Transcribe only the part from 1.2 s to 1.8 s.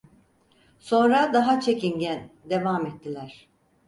daha